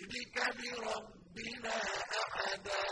نشرك 0.00 0.56
بربنا 0.56 1.74
أحدا 2.22 2.84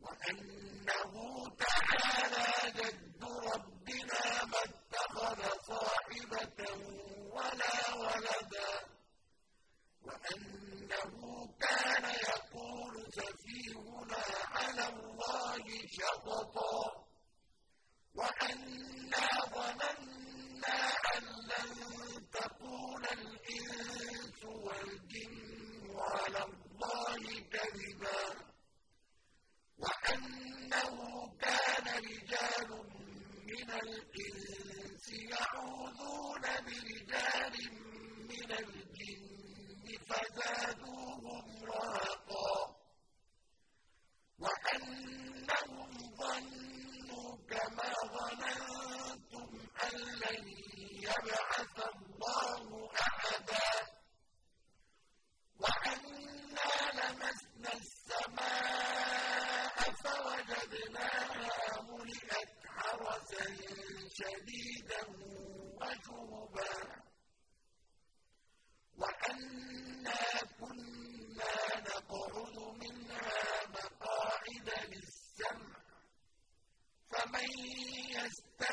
وأنه 0.00 1.12
تعالى 1.58 2.72
جد 2.76 3.24
ربنا 3.24 4.44
ما 4.44 4.62
اتخذ 4.64 5.40
صاحبة 5.68 6.60
ولا 7.34 7.94
ولدا 7.94 8.72
وأنه 10.02 11.48
كان 11.60 12.04
يقول 12.28 12.94
سفيهنا 13.12 14.24
على 14.54 14.88
الله 14.88 15.64
شططا 15.98 16.45
الإنس 33.88 35.06
يعوذون 35.12 36.42
برجال 36.66 37.54
من 38.30 38.52
الجن 38.52 39.86
فزادوهم 40.08 41.64
رهقا 41.64 42.76
وأنهم 44.38 45.90
ظنوا 46.20 47.36
كما 47.50 47.92
ظننتم 48.14 49.48
أن 49.84 49.96
لن 50.22 50.48
يبعثوا 51.02 51.45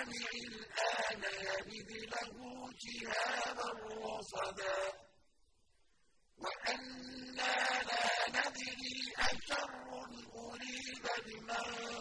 سَمِعِ 0.03 0.31
الْآنَ 0.47 1.23
يَجِدْ 1.47 1.91
لَهُ 1.91 2.35
رَّصَدًا. 4.03 4.79
وَأَنَّا 6.43 7.55
لَا 7.89 8.05
نَدْرِي 8.35 8.97
أَشَرٌّ 9.19 9.87
أُرِيدَ 10.35 11.05
بِمَن 11.25 11.92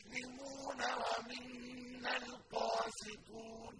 المسلمون 0.00 0.80
ومنا 1.02 2.16
القاسطون. 2.16 3.76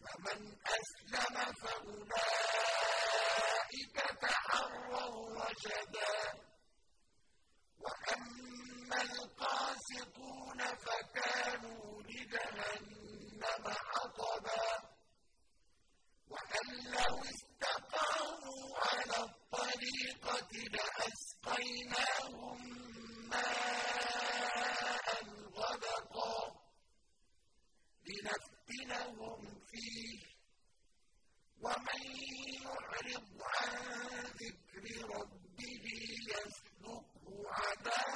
فمن 0.00 0.40
أسلم 0.66 1.36
فأولئك 1.62 2.36
تحروا 4.22 5.14
رشدا. 5.44 6.16
وأما 7.84 8.98
القاسطون 9.02 10.60
فكانوا 10.84 12.02
لجهنم 12.02 13.64
حطبا 13.68 14.66
وأن 16.30 16.66
لو 16.92 17.14
استقاموا 17.24 18.66
على 18.86 19.18
الطريقة 19.28 20.50
لأسقيناهم 20.74 22.58
ماء 23.28 23.65
لنفتنهم 28.08 29.60
فيه. 29.70 30.18
ومن 31.60 32.02
يعرض 32.62 33.26
عن 33.42 34.24
ذكر 34.40 34.84
ربه 35.14 35.84
يسلكه 36.28 37.44
عذابا 37.50 38.15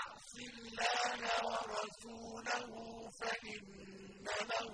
رَسُولَهُ 2.01 3.09
فَإِنَّ 3.21 4.25
لَهُ 4.51 4.73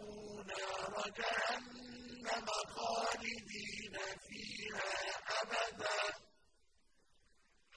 نَارَ 0.51 0.93
جَهَنَّمَ 1.19 2.47
خَالِدِينَ 2.75 3.95
فِيهَا 4.27 4.93
أَبَدًا. 5.41 5.99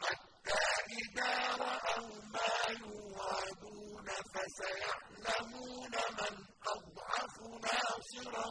حَتَّىٰ 0.03 0.69
إِذَا 1.01 1.35
رَأَوْا 1.67 2.15
مَا 2.35 2.55
يُوعَدُونَ 2.85 4.09
فَسَيَعْلَمُونَ 4.35 5.95
مَنْ 6.21 6.35
أَضْعَفُ 6.75 7.35
نَاصِرًا 7.67 8.47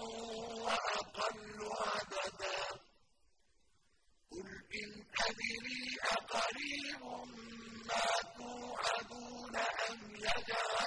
وَأَقَلُّ 0.66 1.60
عَدَدًا. 1.86 2.60
قُلْ 4.32 4.50
إِنْ 4.82 4.90
أَدْرِي 5.28 5.84
أَقَرِيبٌ 6.16 7.04
ما 7.90 8.08
توعدون 8.38 9.56
أم 9.90 10.16
يجعل 10.16 10.79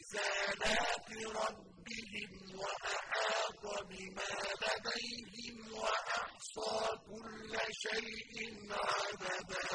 رسالات 0.00 1.08
ربهم 1.36 2.32
وأحاط 2.60 3.62
بما 3.88 4.32
لديهم 4.62 5.72
وأحصى 5.72 6.96
كل 7.10 7.52
شيء 7.84 8.34
عددا 8.72 9.69